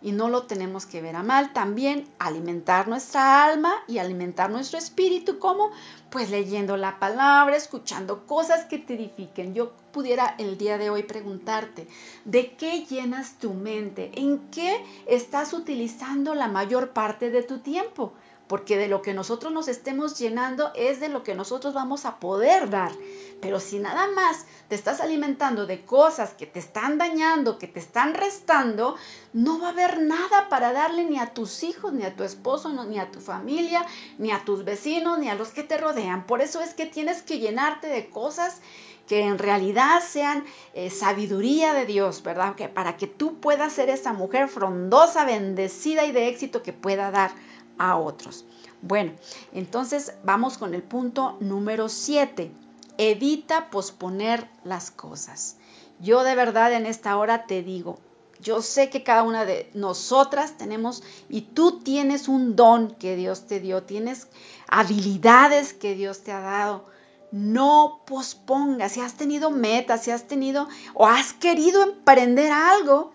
y 0.01 0.11
no 0.11 0.29
lo 0.29 0.43
tenemos 0.43 0.85
que 0.85 1.01
ver 1.01 1.15
a 1.15 1.23
mal. 1.23 1.53
También 1.53 2.07
alimentar 2.19 2.87
nuestra 2.87 3.45
alma 3.45 3.73
y 3.87 3.99
alimentar 3.99 4.49
nuestro 4.49 4.77
espíritu, 4.77 5.39
como 5.39 5.71
pues 6.09 6.29
leyendo 6.29 6.75
la 6.77 6.99
palabra, 6.99 7.55
escuchando 7.55 8.25
cosas 8.25 8.65
que 8.65 8.77
te 8.77 8.95
edifiquen. 8.95 9.53
Yo 9.53 9.71
pudiera 9.91 10.35
el 10.37 10.57
día 10.57 10.77
de 10.77 10.89
hoy 10.89 11.03
preguntarte, 11.03 11.87
¿de 12.25 12.55
qué 12.55 12.85
llenas 12.85 13.39
tu 13.39 13.53
mente? 13.53 14.11
¿En 14.15 14.39
qué 14.49 14.83
estás 15.05 15.53
utilizando 15.53 16.35
la 16.35 16.47
mayor 16.47 16.89
parte 16.89 17.29
de 17.29 17.43
tu 17.43 17.59
tiempo? 17.59 18.13
Porque 18.51 18.77
de 18.77 18.89
lo 18.89 19.01
que 19.01 19.13
nosotros 19.13 19.53
nos 19.53 19.69
estemos 19.69 20.19
llenando 20.19 20.73
es 20.75 20.99
de 20.99 21.07
lo 21.07 21.23
que 21.23 21.35
nosotros 21.35 21.73
vamos 21.73 22.03
a 22.03 22.19
poder 22.19 22.69
dar. 22.69 22.91
Pero 23.39 23.61
si 23.61 23.79
nada 23.79 24.09
más 24.11 24.45
te 24.67 24.75
estás 24.75 24.99
alimentando 24.99 25.65
de 25.65 25.85
cosas 25.85 26.33
que 26.33 26.47
te 26.47 26.59
están 26.59 26.97
dañando, 26.97 27.57
que 27.57 27.69
te 27.69 27.79
están 27.79 28.13
restando, 28.13 28.97
no 29.31 29.61
va 29.61 29.67
a 29.67 29.71
haber 29.71 30.01
nada 30.01 30.49
para 30.49 30.73
darle 30.73 31.05
ni 31.05 31.17
a 31.17 31.27
tus 31.27 31.63
hijos, 31.63 31.93
ni 31.93 32.03
a 32.03 32.13
tu 32.13 32.25
esposo, 32.25 32.67
ni 32.83 32.99
a 32.99 33.09
tu 33.09 33.21
familia, 33.21 33.85
ni 34.17 34.33
a 34.33 34.43
tus 34.43 34.65
vecinos, 34.65 35.17
ni 35.17 35.29
a 35.29 35.35
los 35.35 35.51
que 35.51 35.63
te 35.63 35.77
rodean. 35.77 36.27
Por 36.27 36.41
eso 36.41 36.59
es 36.59 36.73
que 36.73 36.85
tienes 36.85 37.21
que 37.21 37.39
llenarte 37.39 37.87
de 37.87 38.09
cosas 38.09 38.59
que 39.07 39.21
en 39.21 39.39
realidad 39.39 40.03
sean 40.05 40.43
eh, 40.73 40.89
sabiduría 40.89 41.73
de 41.73 41.85
Dios, 41.85 42.21
¿verdad? 42.21 42.55
Que 42.55 42.67
para 42.67 42.97
que 42.97 43.07
tú 43.07 43.39
puedas 43.39 43.71
ser 43.71 43.89
esa 43.89 44.11
mujer 44.11 44.49
frondosa, 44.49 45.23
bendecida 45.23 46.03
y 46.03 46.11
de 46.11 46.27
éxito 46.27 46.61
que 46.63 46.73
pueda 46.73 47.11
dar 47.11 47.31
a 47.77 47.97
otros. 47.97 48.45
Bueno, 48.81 49.13
entonces 49.53 50.13
vamos 50.23 50.57
con 50.57 50.73
el 50.73 50.83
punto 50.83 51.37
número 51.39 51.89
7. 51.89 52.51
Evita 52.97 53.69
posponer 53.69 54.49
las 54.63 54.91
cosas. 54.91 55.57
Yo 55.99 56.23
de 56.23 56.35
verdad 56.35 56.73
en 56.73 56.85
esta 56.85 57.15
hora 57.17 57.45
te 57.45 57.61
digo, 57.61 57.99
yo 58.41 58.61
sé 58.63 58.89
que 58.89 59.03
cada 59.03 59.21
una 59.23 59.45
de 59.45 59.69
nosotras 59.73 60.57
tenemos 60.57 61.03
y 61.29 61.41
tú 61.41 61.79
tienes 61.81 62.27
un 62.27 62.55
don 62.55 62.95
que 62.95 63.15
Dios 63.15 63.45
te 63.45 63.59
dio, 63.59 63.83
tienes 63.83 64.27
habilidades 64.67 65.73
que 65.73 65.93
Dios 65.93 66.21
te 66.21 66.31
ha 66.31 66.39
dado. 66.39 66.85
No 67.31 68.01
pospongas, 68.05 68.93
si 68.93 69.01
has 69.01 69.13
tenido 69.13 69.51
metas, 69.51 70.03
si 70.03 70.11
has 70.11 70.27
tenido 70.27 70.67
o 70.95 71.05
has 71.05 71.33
querido 71.33 71.83
emprender 71.83 72.51
algo, 72.51 73.13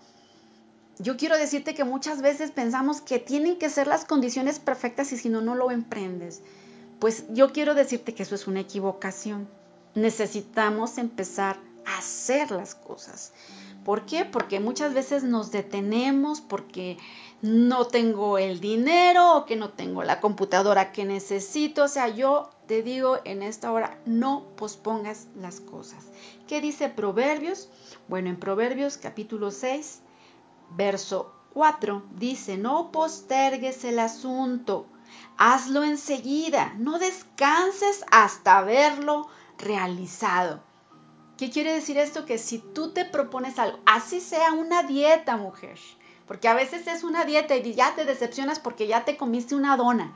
yo 0.99 1.17
quiero 1.17 1.37
decirte 1.37 1.73
que 1.73 1.83
muchas 1.83 2.21
veces 2.21 2.51
pensamos 2.51 3.01
que 3.01 3.19
tienen 3.19 3.57
que 3.57 3.69
ser 3.69 3.87
las 3.87 4.05
condiciones 4.05 4.59
perfectas 4.59 5.11
y 5.11 5.17
si 5.17 5.29
no, 5.29 5.41
no 5.41 5.55
lo 5.55 5.71
emprendes. 5.71 6.41
Pues 6.99 7.25
yo 7.29 7.51
quiero 7.51 7.75
decirte 7.75 8.13
que 8.13 8.23
eso 8.23 8.35
es 8.35 8.47
una 8.47 8.61
equivocación. 8.61 9.47
Necesitamos 9.93 10.97
empezar 10.97 11.59
a 11.85 11.99
hacer 11.99 12.51
las 12.51 12.75
cosas. 12.75 13.31
¿Por 13.85 14.05
qué? 14.05 14.25
Porque 14.25 14.59
muchas 14.59 14.93
veces 14.93 15.23
nos 15.23 15.51
detenemos 15.51 16.41
porque 16.41 16.97
no 17.41 17.85
tengo 17.85 18.37
el 18.37 18.59
dinero 18.59 19.37
o 19.37 19.45
que 19.45 19.55
no 19.55 19.69
tengo 19.69 20.03
la 20.03 20.19
computadora 20.19 20.91
que 20.91 21.05
necesito. 21.05 21.83
O 21.83 21.87
sea, 21.87 22.09
yo 22.09 22.49
te 22.67 22.81
digo 22.83 23.19
en 23.23 23.43
esta 23.43 23.71
hora, 23.71 23.97
no 24.05 24.43
pospongas 24.57 25.27
las 25.39 25.61
cosas. 25.61 26.03
¿Qué 26.47 26.59
dice 26.59 26.89
Proverbios? 26.89 27.69
Bueno, 28.07 28.29
en 28.29 28.37
Proverbios 28.37 28.97
capítulo 28.97 29.51
6, 29.51 30.01
verso 30.71 31.33
4 31.53 32.03
dice, 32.15 32.57
no 32.57 32.91
postergues 32.91 33.83
el 33.83 33.99
asunto, 33.99 34.87
hazlo 35.37 35.83
enseguida, 35.83 36.73
no 36.77 36.99
descanses 36.99 38.05
hasta 38.11 38.61
verlo 38.61 39.27
realizado. 39.57 40.61
¿Qué 41.37 41.51
quiere 41.51 41.73
decir 41.73 41.97
esto? 41.97 42.25
Que 42.25 42.37
si 42.37 42.59
tú 42.59 42.91
te 42.91 43.05
propones 43.05 43.59
algo, 43.59 43.79
así 43.85 44.21
sea 44.21 44.53
una 44.53 44.83
dieta, 44.83 45.37
mujer, 45.37 45.79
porque 46.27 46.47
a 46.47 46.53
veces 46.53 46.87
es 46.87 47.03
una 47.03 47.25
dieta 47.25 47.55
y 47.55 47.73
ya 47.73 47.95
te 47.95 48.05
decepcionas 48.05 48.59
porque 48.59 48.87
ya 48.87 49.05
te 49.05 49.17
comiste 49.17 49.55
una 49.55 49.77
dona. 49.77 50.13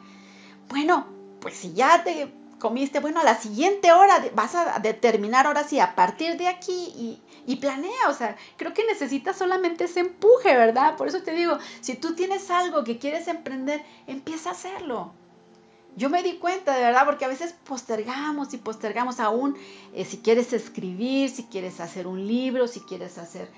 Bueno, 0.68 1.06
pues 1.40 1.56
si 1.56 1.74
ya 1.74 2.04
te 2.04 2.34
comiste, 2.62 3.00
bueno, 3.00 3.20
a 3.20 3.24
la 3.24 3.36
siguiente 3.36 3.92
hora 3.92 4.24
vas 4.36 4.56
a 4.56 4.80
determinar 4.80 5.48
ahora 5.48 5.64
sí, 5.64 5.80
a 5.80 5.96
partir 5.96 6.38
de 6.38 6.48
aquí 6.48 7.20
y, 7.46 7.56
planea, 7.58 8.08
o 8.08 8.14
sea, 8.14 8.38
creo 8.56 8.74
que 8.74 8.86
necesitas 8.86 9.36
solamente 9.36 9.84
ese 9.84 10.00
empuje, 10.00 10.56
¿verdad? 10.56 10.96
Por 10.96 11.10
eso 11.10 11.22
te 11.22 11.32
digo, 11.32 11.58
si 11.82 11.96
tú 11.96 12.16
tienes 12.16 12.50
algo 12.50 12.86
que 12.86 12.98
quieres 12.98 13.28
emprender, 13.28 13.84
empieza 14.08 14.50
a 14.50 14.54
hacerlo. 14.54 15.12
Yo 15.98 16.10
me 16.10 16.24
di 16.24 16.38
cuenta, 16.38 16.74
de 16.74 16.84
verdad, 16.86 17.06
porque 17.06 17.26
a 17.26 17.28
veces 17.28 17.54
postergamos 17.66 18.54
y 18.54 18.58
postergamos 18.58 19.20
aún 19.20 19.58
eh, 19.94 20.06
si 20.06 20.20
quieres 20.20 20.54
escribir, 20.54 21.30
si 21.30 21.44
quieres 21.44 21.82
hacer 21.82 22.08
un 22.08 22.26
libro, 22.26 22.68
si 22.68 22.80
quieres 22.80 23.18
hacer 23.18 23.50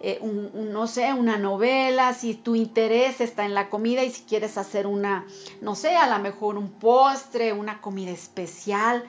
eh, 0.00 0.20
no 0.22 0.86
sé, 0.86 1.12
una 1.12 1.38
novela, 1.38 2.14
si 2.14 2.34
tu 2.34 2.54
interés 2.54 3.20
está 3.20 3.44
en 3.44 3.54
la 3.54 3.68
comida 3.68 4.04
y 4.04 4.10
si 4.10 4.22
quieres 4.22 4.56
hacer 4.56 4.86
una, 4.86 5.26
no 5.60 5.74
sé, 5.74 5.96
a 5.96 6.08
lo 6.08 6.22
mejor 6.22 6.56
un 6.56 6.70
postre, 6.70 7.52
una 7.52 7.80
comida 7.80 8.12
especial, 8.12 9.04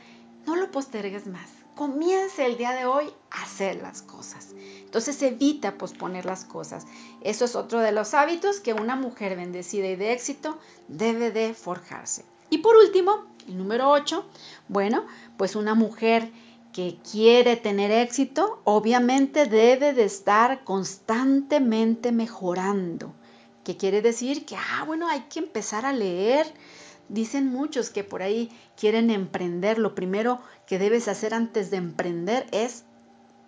no 0.48 0.56
lo 0.56 0.72
postergues 0.72 1.28
más. 1.28 1.48
Comience 1.76 2.46
el 2.46 2.58
día 2.58 2.72
de 2.72 2.86
hoy 2.86 3.06
a 3.30 3.44
hacer 3.44 3.82
las 3.82 4.02
cosas. 4.02 4.50
Entonces 4.84 5.22
evita 5.22 5.78
posponer 5.78 6.26
las 6.26 6.44
cosas. 6.44 6.86
Eso 7.22 7.46
es 7.46 7.56
otro 7.56 7.80
de 7.80 7.92
los 7.92 8.14
hábitos 8.16 8.60
que 8.60 8.74
una 8.74 8.96
mujer 8.96 9.38
bendecida 9.38 9.88
y 9.88 9.96
de 9.96 10.12
éxito 10.12 10.58
debe 10.88 11.32
de 11.32 11.54
forjarse. 11.54 12.26
Y 12.50 12.58
por 12.58 12.76
último, 12.76 13.26
el 13.48 13.58
número 13.58 13.90
8, 13.92 14.26
bueno, 14.68 15.06
pues 15.38 15.56
una 15.56 15.76
mujer 15.76 16.32
que 16.74 16.98
quiere 17.12 17.56
tener 17.56 17.92
éxito, 17.92 18.62
obviamente 18.64 19.46
debe 19.46 19.94
de 19.94 20.04
estar 20.04 20.64
constantemente 20.64 22.12
mejorando. 22.12 23.14
¿Qué 23.64 23.78
quiere 23.78 24.02
decir? 24.02 24.46
Que, 24.46 24.56
ah, 24.56 24.84
bueno, 24.86 25.08
hay 25.08 25.22
que 25.30 25.40
empezar 25.40 25.86
a 25.86 25.94
leer. 25.94 26.52
Dicen 27.08 27.52
muchos 27.52 27.90
que 27.90 28.04
por 28.04 28.22
ahí 28.22 28.52
quieren 28.78 29.10
emprender. 29.10 29.80
Lo 29.80 29.96
primero 29.96 30.40
que 30.68 30.80
debes 30.80 31.08
hacer 31.08 31.34
antes 31.34 31.72
de 31.72 31.78
emprender 31.78 32.48
es 32.52 32.84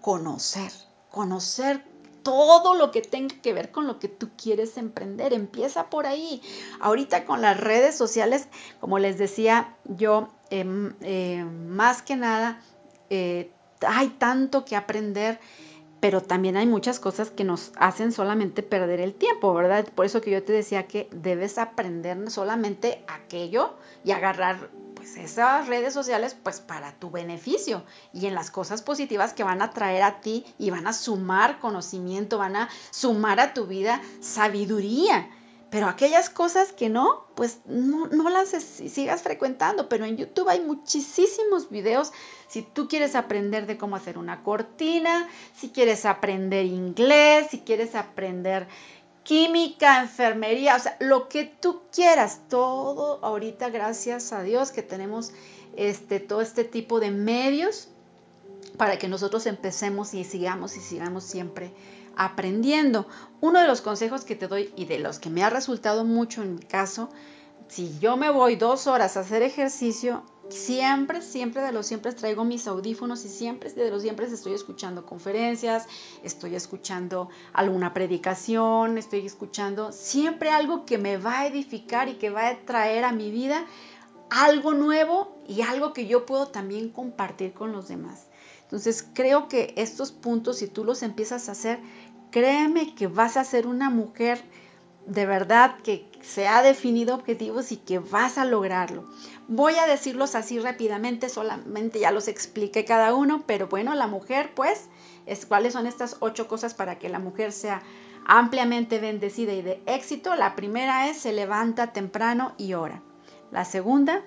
conocer, 0.02 0.72
conocer 1.10 1.84
todo 2.24 2.76
lo 2.76 2.92
que 2.92 3.02
tenga 3.02 3.36
que 3.42 3.54
ver 3.54 3.72
con 3.72 3.88
lo 3.88 4.00
que 4.00 4.08
tú 4.08 4.30
quieres 4.36 4.78
emprender. 4.78 5.34
Empieza 5.34 5.90
por 5.90 6.06
ahí. 6.06 6.42
Ahorita 6.80 7.26
con 7.26 7.42
las 7.42 7.60
redes 7.60 7.96
sociales, 7.96 8.48
como 8.80 9.00
les 9.00 9.18
decía 9.18 9.76
yo, 9.86 10.30
em, 10.50 10.94
eh, 11.02 11.44
más 11.44 12.02
que 12.02 12.16
nada, 12.16 12.62
eh, 13.12 13.52
hay 13.86 14.08
tanto 14.08 14.64
que 14.64 14.78
aprender, 14.78 15.38
pero 16.00 16.22
también 16.22 16.56
hay 16.56 16.66
muchas 16.66 16.98
cosas 16.98 17.30
que 17.30 17.44
nos 17.44 17.74
hacen 17.76 18.14
solamente 18.14 18.64
perder 18.64 19.02
el 19.02 19.14
tiempo, 19.14 19.54
¿verdad? 19.54 19.86
Por 19.94 20.06
eso 20.06 20.22
que 20.22 20.32
yo 20.32 20.44
te 20.44 20.54
decía 20.54 20.88
que 20.88 21.10
debes 21.12 21.58
aprender 21.58 22.32
solamente 22.32 23.04
aquello 23.08 23.76
y 24.06 24.12
agarrar 24.12 24.70
pues 24.96 25.18
esas 25.18 25.68
redes 25.68 25.94
sociales 25.94 26.38
pues 26.42 26.62
para 26.62 26.94
tu 26.94 27.12
beneficio 27.12 27.84
y 28.14 28.28
en 28.28 28.34
las 28.34 28.50
cosas 28.50 28.82
positivas 28.82 29.34
que 29.34 29.44
van 29.44 29.62
a 29.62 29.72
traer 29.72 30.04
a 30.04 30.22
ti 30.22 30.46
y 30.58 30.70
van 30.70 30.88
a 30.88 30.94
sumar 30.94 31.60
conocimiento, 31.60 32.38
van 32.38 32.56
a 32.56 32.70
sumar 32.92 33.42
a 33.42 33.54
tu 33.54 33.68
vida 33.68 34.02
sabiduría. 34.22 35.30
Pero 35.72 35.88
aquellas 35.88 36.30
cosas 36.30 36.74
que 36.74 36.90
no, 36.90 37.28
pues 37.34 37.60
no, 37.66 38.08
no 38.08 38.30
las 38.30 38.50
sigas 38.50 39.22
frecuentando. 39.22 39.88
Pero 39.88 40.04
en 40.04 40.18
YouTube 40.18 40.50
hay 40.50 40.60
muchísimos 40.60 41.70
videos. 41.70 42.12
Si 42.50 42.62
tú 42.62 42.90
quieres 42.90 43.16
aprender 43.16 43.66
de 43.66 43.78
cómo 43.78 43.96
hacer 43.96 44.18
una 44.18 44.44
cortina, 44.44 45.30
si 45.56 45.70
quieres 45.70 46.06
aprender 46.06 46.66
inglés, 46.66 47.48
si 47.52 47.60
quieres 47.62 47.96
aprender 47.96 48.68
química, 49.24 50.02
enfermería, 50.02 50.76
o 50.76 50.80
sea, 50.80 50.98
lo 51.00 51.30
que 51.30 51.46
tú 51.46 51.84
quieras, 51.94 52.42
todo 52.50 53.24
ahorita 53.24 53.70
gracias 53.70 54.34
a 54.34 54.44
Dios 54.44 54.72
que 54.72 54.82
tenemos 54.82 55.32
este 55.78 56.20
todo 56.20 56.42
este 56.42 56.66
tipo 56.66 57.00
de 57.00 57.12
medios 57.12 57.88
para 58.76 58.98
que 58.98 59.08
nosotros 59.08 59.46
empecemos 59.46 60.14
y 60.14 60.26
sigamos 60.26 60.76
y 60.76 60.82
sigamos 60.82 61.24
siempre 61.24 61.72
aprendiendo. 62.16 63.08
Uno 63.40 63.60
de 63.60 63.68
los 63.68 63.82
consejos 63.82 64.26
que 64.26 64.36
te 64.36 64.48
doy 64.48 64.74
y 64.76 64.86
de 64.86 65.00
los 65.00 65.20
que 65.20 65.30
me 65.30 65.44
ha 65.44 65.50
resultado 65.50 66.06
mucho 66.06 66.42
en 66.42 66.56
mi 66.56 66.62
caso, 66.62 67.10
si 67.68 67.98
yo 68.00 68.18
me 68.18 68.30
voy 68.30 68.58
dos 68.58 68.88
horas 68.88 69.16
a 69.16 69.22
hacer 69.22 69.44
ejercicio, 69.44 70.24
siempre, 70.50 71.22
siempre 71.22 71.62
de 71.62 71.72
los 71.72 71.86
siempre 71.86 72.12
traigo 72.12 72.44
mis 72.44 72.68
audífonos 72.68 73.24
y 73.24 73.30
siempre 73.30 73.72
de 73.72 73.90
los 73.90 74.02
siempre 74.02 74.26
estoy 74.26 74.54
escuchando 74.54 75.06
conferencias, 75.06 75.88
estoy 76.24 76.56
escuchando 76.56 77.30
alguna 77.54 77.94
predicación, 77.94 78.98
estoy 78.98 79.26
escuchando 79.26 79.94
siempre 79.94 80.50
algo 80.50 80.86
que 80.86 80.98
me 80.98 81.16
va 81.18 81.40
a 81.40 81.48
edificar 81.48 82.10
y 82.10 82.16
que 82.16 82.30
va 82.30 82.50
a 82.50 82.60
traer 82.66 83.06
a 83.06 83.14
mi 83.14 83.32
vida 83.32 83.66
algo 84.30 84.74
nuevo 84.74 85.38
y 85.48 85.62
algo 85.62 85.94
que 85.94 86.08
yo 86.08 86.26
puedo 86.26 86.48
también 86.48 86.90
compartir 86.90 87.54
con 87.54 87.72
los 87.72 87.88
demás. 87.88 88.28
Entonces 88.64 89.06
creo 89.14 89.50
que 89.50 89.74
estos 89.76 90.14
puntos, 90.14 90.60
si 90.60 90.68
tú 90.68 90.86
los 90.86 91.04
empiezas 91.04 91.50
a 91.50 91.52
hacer, 91.52 91.82
créeme 92.32 92.96
que 92.96 93.08
vas 93.08 93.38
a 93.38 93.44
ser 93.44 93.68
una 93.68 93.90
mujer 93.90 94.42
de 95.06 95.26
verdad 95.26 95.76
que 95.84 96.08
se 96.22 96.48
ha 96.48 96.62
definido 96.62 97.16
objetivos 97.16 97.72
y 97.72 97.78
que 97.78 98.00
vas 98.00 98.38
a 98.38 98.46
lograrlo. 98.46 99.08
Voy 99.48 99.76
a 99.76 99.88
decirlos 99.88 100.36
así 100.36 100.60
rápidamente, 100.60 101.30
solamente 101.30 102.00
ya 102.00 102.12
los 102.12 102.28
expliqué 102.28 102.86
cada 102.86 103.16
uno, 103.16 103.44
pero 103.46 103.68
bueno, 103.68 103.96
la 103.96 104.08
mujer 104.08 104.52
pues, 104.56 104.88
es, 105.26 105.46
¿cuáles 105.46 105.74
son 105.74 105.88
estas 105.88 106.18
ocho 106.20 106.48
cosas 106.48 106.74
para 106.74 107.00
que 107.00 107.10
la 107.10 107.20
mujer 107.20 107.52
sea 107.52 107.82
ampliamente 108.26 109.00
bendecida 109.00 109.54
y 109.54 109.62
de 109.62 109.82
éxito? 109.88 110.36
La 110.36 110.56
primera 110.56 111.10
es 111.10 111.18
se 111.18 111.34
levanta 111.34 111.94
temprano 111.94 112.54
y 112.58 112.74
ora. 112.74 113.02
La 113.52 113.66
segunda, 113.66 114.22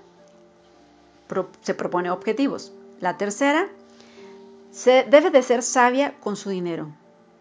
se 1.63 1.75
propone 1.75 2.11
objetivos. 2.11 2.73
La 3.01 3.17
tercera, 3.17 3.69
se 4.73 5.05
debe 5.05 5.31
de 5.31 5.43
ser 5.43 5.63
sabia 5.63 6.19
con 6.21 6.37
su 6.37 6.51
dinero. 6.51 6.89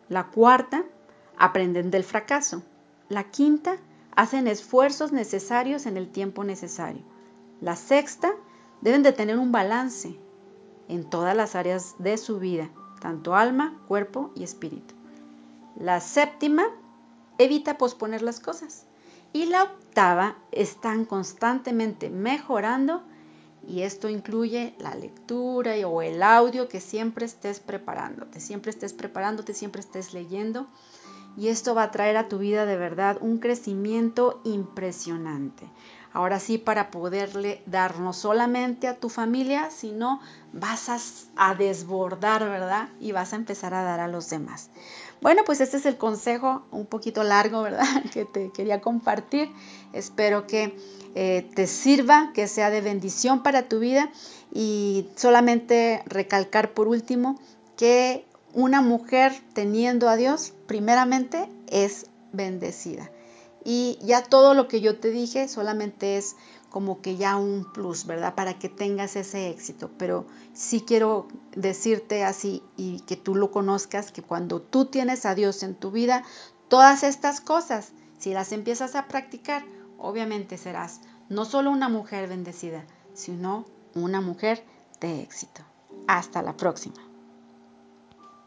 La 0.09 0.27
cuarta, 0.27 0.83
aprenden 1.37 1.91
del 1.91 2.03
fracaso. 2.03 2.63
La 3.09 3.25
quinta, 3.25 3.77
hacen 4.15 4.47
esfuerzos 4.47 5.11
necesarios 5.11 5.85
en 5.85 5.97
el 5.97 6.09
tiempo 6.09 6.43
necesario. 6.43 7.01
La 7.61 7.75
sexta, 7.75 8.33
deben 8.81 9.03
de 9.03 9.13
tener 9.13 9.37
un 9.37 9.51
balance 9.51 10.17
en 10.89 11.09
todas 11.09 11.35
las 11.35 11.55
áreas 11.55 11.95
de 11.99 12.17
su 12.17 12.39
vida, 12.39 12.69
tanto 12.99 13.35
alma, 13.35 13.79
cuerpo 13.87 14.31
y 14.35 14.43
espíritu. 14.43 14.93
La 15.77 16.01
séptima, 16.01 16.65
evita 17.37 17.77
posponer 17.77 18.21
las 18.21 18.39
cosas. 18.39 18.85
Y 19.31 19.45
la 19.45 19.63
octava, 19.63 20.35
están 20.51 21.05
constantemente 21.05 22.09
mejorando 22.09 23.03
y 23.67 23.81
esto 23.81 24.09
incluye 24.09 24.75
la 24.79 24.95
lectura 24.95 25.75
o 25.87 26.01
el 26.01 26.21
audio 26.21 26.67
que 26.67 26.79
siempre 26.79 27.25
estés 27.25 27.59
preparándote, 27.59 28.39
siempre 28.39 28.71
estés 28.71 28.93
preparándote, 28.93 29.53
siempre 29.53 29.81
estés 29.81 30.13
leyendo. 30.13 30.67
Y 31.35 31.47
esto 31.47 31.73
va 31.73 31.83
a 31.83 31.91
traer 31.91 32.15
a 32.17 32.27
tu 32.27 32.37
vida 32.37 32.65
de 32.65 32.77
verdad 32.77 33.17
un 33.19 33.39
crecimiento 33.39 34.39
impresionante. 34.43 35.67
Ahora 36.13 36.39
sí, 36.39 36.59
para 36.59 36.91
poderle 36.91 37.63
dar 37.65 37.99
no 37.99 38.13
solamente 38.13 38.87
a 38.87 38.99
tu 38.99 39.09
familia, 39.09 39.71
sino 39.71 40.19
vas 40.51 41.27
a, 41.35 41.55
desbordar, 41.55 42.43
¿verdad? 42.43 42.89
Y 42.99 43.13
vas 43.13 43.33
a 43.33 43.37
empezar 43.37 43.73
a 43.73 43.81
dar 43.81 43.99
a 43.99 44.07
los 44.07 44.29
demás. 44.29 44.69
Bueno, 45.23 45.43
pues 45.45 45.61
este 45.61 45.77
es 45.77 45.85
el 45.85 45.95
consejo 45.95 46.63
un 46.71 46.85
poquito 46.85 47.23
largo, 47.23 47.61
¿verdad? 47.61 47.85
Que 48.13 48.25
te 48.25 48.51
quería 48.51 48.81
compartir. 48.81 49.49
Espero 49.93 50.47
que 50.47 50.77
eh, 51.15 51.49
te 51.55 51.65
sirva, 51.65 52.31
que 52.33 52.49
sea 52.49 52.69
de 52.69 52.81
bendición 52.81 53.41
para 53.41 53.69
tu 53.69 53.79
vida 53.79 54.11
y 54.53 55.07
solamente 55.15 56.03
recalcar 56.07 56.73
por 56.73 56.89
último 56.89 57.39
que 57.77 58.25
una 58.53 58.81
mujer 58.81 59.31
teniendo 59.53 60.09
a 60.09 60.17
Dios, 60.17 60.51
primeramente, 60.67 61.47
es 61.67 62.07
bendecida. 62.33 63.09
Y 63.63 63.97
ya 64.01 64.23
todo 64.23 64.53
lo 64.53 64.67
que 64.67 64.81
yo 64.81 64.99
te 64.99 65.09
dije 65.09 65.47
solamente 65.47 66.17
es 66.17 66.35
como 66.73 67.03
que 67.03 67.17
ya 67.17 67.35
un 67.35 67.71
plus, 67.71 68.07
¿verdad? 68.07 68.33
Para 68.33 68.57
que 68.57 68.67
tengas 68.67 69.15
ese 69.15 69.51
éxito. 69.51 69.91
Pero 69.99 70.25
sí 70.53 70.81
quiero 70.81 71.27
decirte 71.55 72.23
así 72.23 72.63
y 72.75 73.01
que 73.01 73.15
tú 73.15 73.35
lo 73.35 73.51
conozcas, 73.51 74.11
que 74.11 74.23
cuando 74.23 74.59
tú 74.59 74.85
tienes 74.85 75.27
a 75.27 75.35
Dios 75.35 75.61
en 75.61 75.75
tu 75.75 75.91
vida, 75.91 76.23
todas 76.69 77.03
estas 77.03 77.41
cosas, 77.41 77.91
si 78.17 78.33
las 78.33 78.51
empiezas 78.51 78.95
a 78.95 79.07
practicar, 79.07 79.63
obviamente 79.99 80.57
serás 80.57 81.01
no 81.29 81.45
solo 81.45 81.69
una 81.69 81.89
mujer 81.89 82.27
bendecida, 82.27 82.87
sino 83.13 83.65
una 83.93 84.19
mujer 84.19 84.65
de 84.99 85.21
éxito. 85.21 85.61
Hasta 86.07 86.41
la 86.41 86.57
próxima. 86.57 87.12